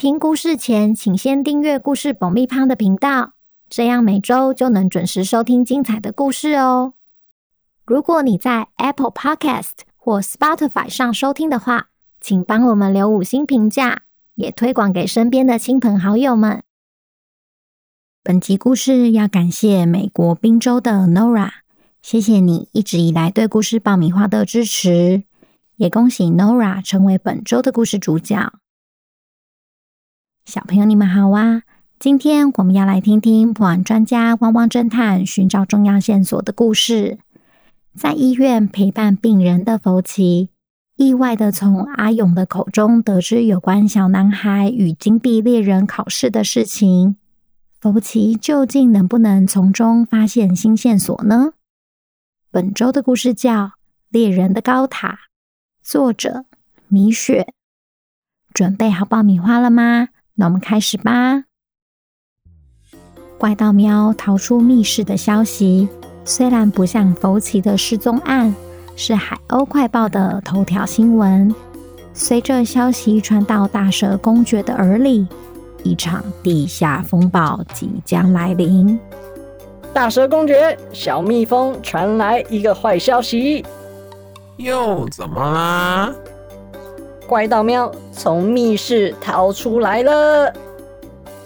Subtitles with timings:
[0.00, 3.34] 听故事前，请先订阅“故事爆米花”的频道，
[3.68, 6.94] 这样每周就能准时收听精彩的故事哦。
[7.84, 14.04] 如果你在 Apple Podcast 或 Spotify 上收听的话，请帮我们留五星评价，
[14.36, 16.62] 也推广给身边的亲朋好友们。
[18.22, 21.50] 本集故事要感谢美国宾州的 Nora，
[22.00, 25.24] 谢谢你一直以来对故事爆米花的支持，
[25.76, 28.59] 也恭喜 Nora 成为本周的故事主角。
[30.46, 31.62] 小朋友，你们好啊！
[31.98, 37.18] 今天我们要来听听破案专家汪汪侦探寻找重要线索的故事。
[37.94, 40.50] 在医院陪伴病人的福奇，
[40.96, 47.16] 意外的从阿勇的口中得知有关小男孩与金币猎人考试的事情。
[47.80, 51.52] 福奇究竟能不能从中发现新线索呢？
[52.50, 53.66] 本周的故事叫
[54.08, 55.08] 《猎人的高塔》，
[55.82, 56.44] 作者
[56.88, 57.52] 米雪。
[58.52, 60.08] 准备好爆米花了吗？
[60.40, 61.44] 那我们开始吧。
[63.36, 65.86] 怪盗喵逃出密室的消息，
[66.24, 68.54] 虽然不像福奇的失踪案
[68.96, 71.54] 是海鸥快报的头条新闻，
[72.14, 75.28] 随着消息传到大蛇公爵的耳里，
[75.82, 78.98] 一场地下风暴即将来临。
[79.92, 83.62] 大蛇公爵，小蜜蜂传来一个坏消息，
[84.56, 86.10] 又怎么啦？
[87.30, 90.52] 怪盗喵从密室逃出来了。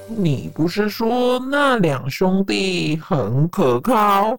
[0.06, 4.38] 你不是说那两兄弟很可靠？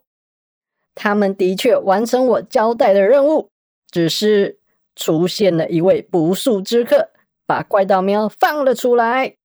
[0.95, 3.51] 他们的确完成我交代的任务，
[3.91, 4.57] 只是
[4.95, 7.11] 出现了一位不速之客，
[7.45, 9.35] 把怪盗喵放了出来。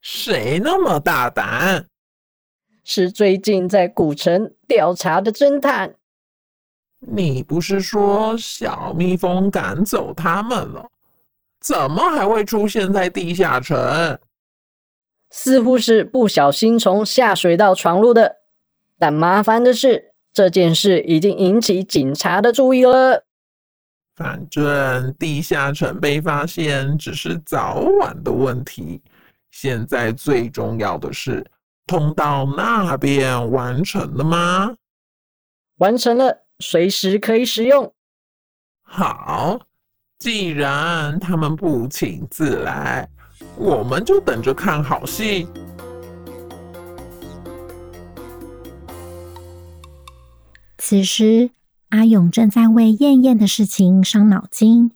[0.00, 1.88] 谁那么大胆？
[2.84, 5.96] 是最近在古城调查的侦探。
[7.00, 10.88] 你不是说小蜜蜂赶走他们了？
[11.60, 14.18] 怎么还会出现在地下城？
[15.30, 18.36] 似乎是不小心从下水道闯入的。
[18.98, 23.24] 但麻烦的是，这件事已经引起警察的注意了。
[24.16, 29.02] 反正地下城被发现只是早晚的问题。
[29.50, 31.44] 现在最重要的是，
[31.86, 34.74] 通道那边完成了吗？
[35.76, 37.94] 完成了，随时可以使用。
[38.82, 39.60] 好。
[40.18, 43.08] 既然他们不请自来，
[43.56, 45.46] 我们就等着看好戏。
[50.76, 51.50] 此时，
[51.90, 54.90] 阿勇正在为燕燕的事情伤脑筋，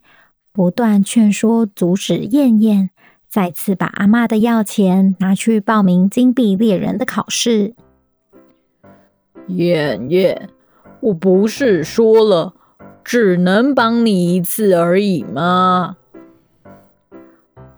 [0.50, 2.90] 不断劝说阻止燕燕
[3.28, 7.74] 再次把阿妈的药钱拿去报名金币猎人的考试。
[9.46, 10.48] 燕燕，
[11.00, 12.54] 我不是说了，
[13.04, 15.96] 只能帮你一次而已吗？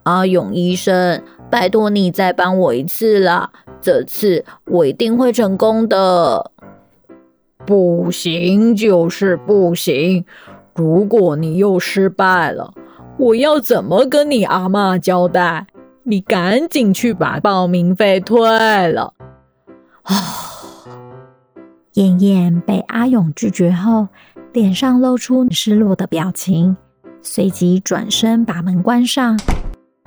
[0.04, 3.50] 阿勇医生，拜托你再帮我一次啦！
[3.80, 6.50] 这次我一定会成功的。
[7.66, 10.26] 不行就是不行，
[10.74, 12.74] 如果你又失败了，
[13.16, 15.66] 我要怎么跟你阿嬷交代？
[16.02, 18.38] 你赶紧去把报名费退
[18.92, 19.14] 了。
[20.02, 20.12] 啊！
[21.94, 24.08] 燕燕被阿勇拒绝后。
[24.52, 26.76] 脸上露出失落的表情，
[27.20, 29.36] 随即转身把门关上，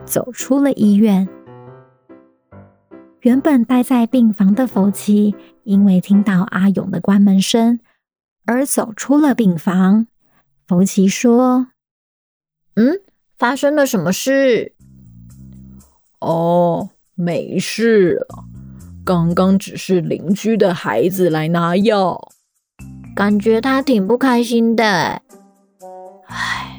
[0.05, 1.27] 走出了医院。
[3.19, 7.81] 原本待在病房的福奇，因为听到阿勇的关门声
[8.45, 10.07] 而走出了病房。
[10.65, 11.67] 福奇说
[12.75, 13.01] ：“嗯，
[13.37, 14.75] 发生了什么事？
[16.21, 18.45] 哦，没事了，
[19.07, 22.19] 刚刚只是邻居的孩子来拿药。”
[23.15, 25.21] 感觉他挺不开心的，
[26.27, 26.77] 唉，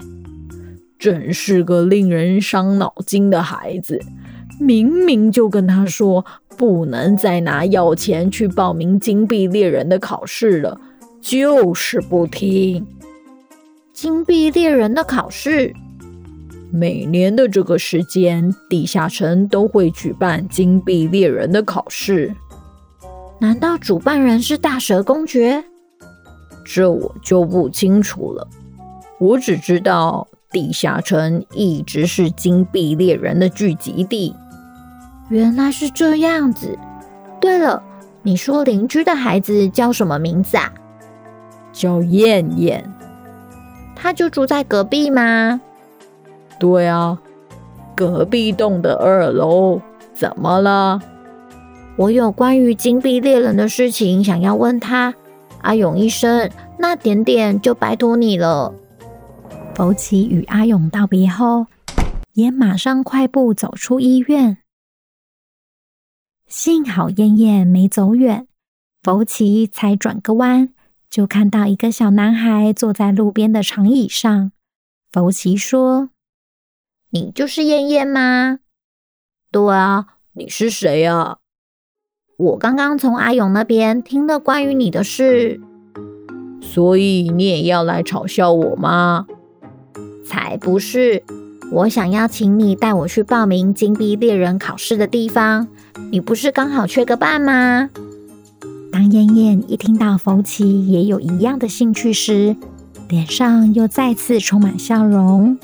[0.99, 3.99] 真是个令人伤脑筋的孩子。
[4.61, 6.27] 明明就跟他说
[6.57, 10.79] 不能再拿药钱去报名金币猎人的考试了，
[11.21, 12.87] 就是不听。
[13.93, 15.73] 金币猎人的考试，
[16.71, 22.35] 每年的这个时间，地下城都会举办金币猎人的考试。
[23.41, 25.65] 难道主办人是大蛇公爵？
[26.65, 28.47] 这我就不清楚了，
[29.19, 34.35] 我只知道地下城一直是金币猎人的聚集地。
[35.31, 36.79] 原来是这样子，
[37.41, 37.83] 对了，
[38.23, 40.73] 你说邻居的孩子叫什么名字啊？
[41.73, 42.93] 叫燕燕。
[43.95, 45.61] 他就住在隔壁吗？
[46.59, 47.19] 对啊，
[47.95, 49.81] 隔壁栋的二楼。
[50.15, 51.01] 怎么了？
[51.97, 55.15] 我有关于金币猎人的事情想要问他。
[55.63, 58.75] 阿勇医生，那点点就拜托你了。
[59.75, 61.67] 福奇与阿勇道别后，
[62.35, 64.59] 也马上快步走出医院。
[66.49, 68.47] 幸好燕燕没走远，
[69.03, 70.71] 福奇才转个弯，
[71.09, 74.51] 就看到一个小男孩坐在路边的长椅上。
[75.13, 76.11] 福奇说
[77.11, 78.59] ：“你就是燕燕吗？”
[79.51, 81.39] 对啊，你是谁呀？
[82.37, 85.61] 我刚刚从阿勇那边听了关于你的事，
[86.61, 89.27] 所以你也要来嘲笑我吗？
[90.25, 91.25] 才不是！
[91.73, 95.69] 我想要请你带我去报名金币猎人考试的地方。
[96.11, 97.91] 你不是刚好缺个伴吗？
[98.93, 102.57] 当燕燕一听到福奇也有一样的兴趣时，
[103.09, 105.59] 脸上又再次充满笑容。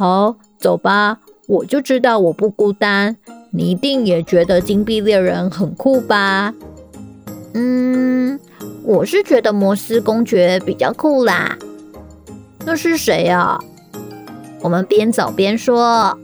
[0.00, 1.18] 好，走吧。
[1.46, 3.18] 我就知道我不孤单，
[3.50, 6.54] 你一定也觉得金币猎人很酷吧？
[7.52, 8.40] 嗯，
[8.82, 11.54] 我是觉得摩斯公爵比较酷啦。
[12.64, 13.58] 那是谁呀？
[14.62, 16.18] 我们边走边说。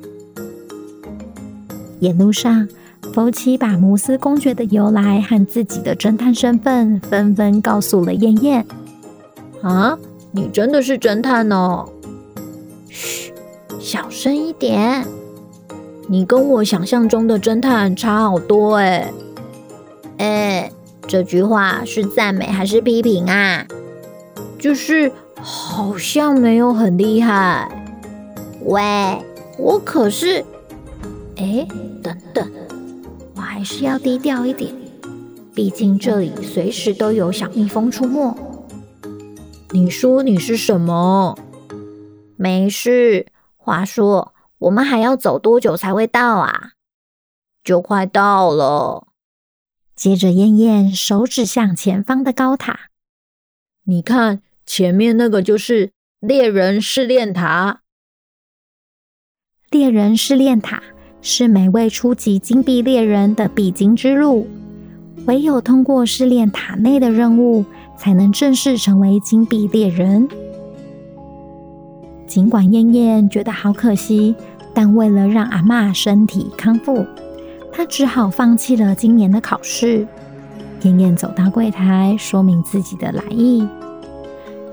[2.01, 2.67] 沿路上，
[3.13, 8.67] 福奇把摩斯公爵的由来和自己的侦探身份纷纷告诉了燕燕。
[9.61, 9.99] 啊，
[10.33, 11.87] 你真的是侦探哦？
[12.89, 13.26] 嘘。
[13.87, 15.07] 小声一点，
[16.09, 19.13] 你跟我想象中的侦探差好多哎！
[20.19, 20.73] 哎，
[21.07, 23.65] 这句话是赞美还是批评啊？
[24.59, 27.87] 就是好像没有很厉害。
[28.65, 28.83] 喂，
[29.57, 30.45] 我可是……
[31.37, 31.65] 哎，
[32.03, 32.51] 等等，
[33.37, 34.75] 我还是要低调一点，
[35.55, 38.37] 毕竟这里随时都有小蜜蜂出没。
[39.71, 41.39] 你说你是什么？
[42.35, 43.27] 没事。
[43.67, 46.75] 话说，我们还要走多久才会到啊？
[47.65, 49.09] 就快到了。
[49.97, 52.91] 接着，燕燕手指向前方的高塔，
[53.83, 55.91] 你看，前面那个就是
[56.21, 57.81] 猎人试炼塔。
[59.69, 60.81] 猎人试炼塔
[61.21, 64.47] 是每位初级金币猎人的必经之路，
[65.27, 67.65] 唯有通过试炼塔内的任务，
[67.99, 70.29] 才能正式成为金币猎人。
[72.27, 74.35] 尽管燕燕觉得好可惜，
[74.75, 77.07] 但为了让阿嬷身体康复，
[77.73, 80.07] 她只好放弃了今年的考试。
[80.83, 83.67] 燕燕走到柜台，说明自己的来意：“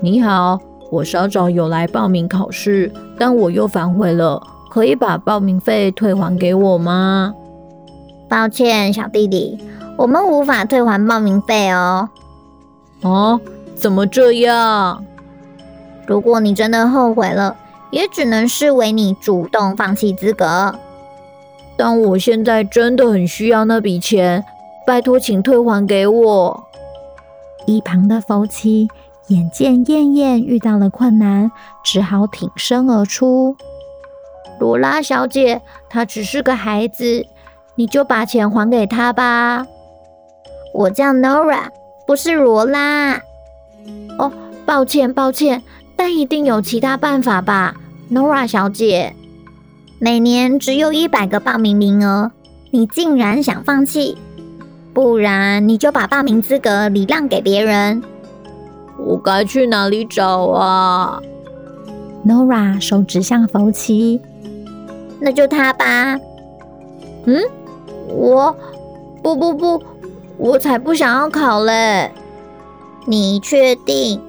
[0.00, 0.60] 你好，
[0.90, 7.32] 我稍早有来报名考试，但我又反悔了，可以把报名费退还给我吗
[8.28, 9.58] ？”“抱歉，小弟弟，
[9.96, 12.08] 我们无法退还报名费哦。
[13.02, 13.40] ”“哦，
[13.74, 15.04] 怎么这样？”
[16.06, 17.56] 如果你真的后悔了，
[17.90, 20.74] 也只能视为你主动放弃资格。
[21.76, 24.44] 但我现在真的很需要那笔钱，
[24.86, 26.64] 拜托，请退还给我。
[27.66, 28.88] 一旁的福奇
[29.28, 31.50] 眼见燕燕遇到了困难，
[31.82, 33.56] 只好挺身而出
[34.60, 37.26] ：“罗拉小姐，她只是个孩子，
[37.74, 39.66] 你就把钱还给她吧。”
[40.74, 41.68] 我叫 Nora，
[42.06, 43.22] 不是罗拉。
[44.18, 44.30] 哦，
[44.66, 45.62] 抱歉，抱歉。
[46.06, 47.76] 但一定有其他办法吧
[48.12, 49.14] ，Nora 小姐。
[49.98, 52.30] 每年只有一百个报名名额，
[52.70, 54.18] 你竟然想放弃？
[54.92, 58.02] 不然你就把报名资格礼让给别人。
[58.98, 61.22] 我该去哪里找啊
[62.26, 64.20] ？Nora 手指向福奇。
[65.18, 66.18] 那就他吧。
[67.24, 67.42] 嗯，
[68.08, 68.54] 我
[69.22, 69.82] 不不不，
[70.36, 72.12] 我才不想要考嘞。
[73.06, 74.20] 你确定？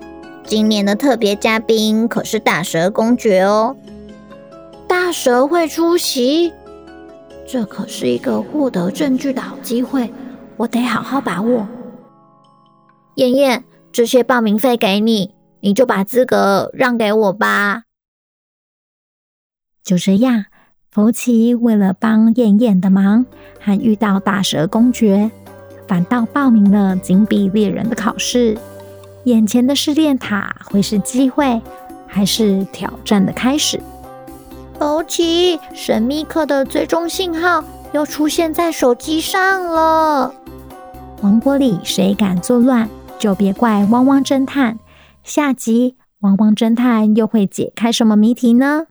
[0.46, 3.76] 今年的特别嘉宾可是大蛇公爵哦，
[4.88, 6.54] 大蛇会出席，
[7.48, 10.14] 这可是一个获得证据的好机会，
[10.56, 11.68] 我得好好把握。
[13.16, 17.84] 燕燕，这些报名费给你，你就把资格让给我吧。
[19.84, 20.46] 就这样，
[20.92, 23.26] 福奇为了帮燕燕的忙，
[23.60, 25.32] 还遇到大蛇公爵，
[25.88, 28.56] 反倒报名了金币猎人的考试。
[29.26, 31.60] 眼前的试炼塔会是机会，
[32.06, 33.82] 还是挑战的开始？
[34.80, 40.32] 枸杞，神秘客的追踪信号又出现在手机上了。
[41.22, 44.78] 王国里谁敢作乱，就别怪汪汪侦探。
[45.24, 48.86] 下集汪汪侦探又会解开什么谜题呢？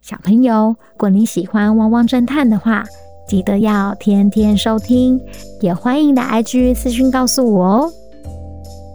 [0.00, 2.84] 小朋友，如果你喜欢汪汪侦探的话，
[3.28, 5.20] 记得要天天收听，
[5.60, 7.92] 也欢迎来 IG 私讯告诉我哦。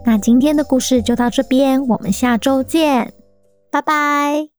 [0.04, 3.12] 那今天的故事就到这边，我们下周见，
[3.70, 4.51] 拜拜。